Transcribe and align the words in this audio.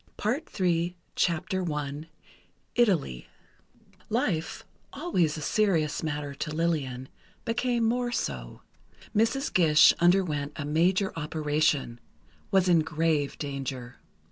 PART 0.17 0.49
THREE 0.49 0.95
I 1.29 2.05
ITALY 2.75 3.27
Life, 4.09 4.65
always 4.91 5.37
a 5.37 5.41
serious 5.41 6.01
matter 6.01 6.33
to 6.33 6.49
Lillian, 6.49 7.07
became 7.45 7.83
more 7.83 8.11
so. 8.11 8.63
Mrs. 9.15 9.53
Gish 9.53 9.93
underwent 9.99 10.53
a 10.55 10.65
major 10.65 11.13
operation—was 11.15 12.67
in 12.67 12.79
grave 12.79 13.37
danger. 13.37 13.97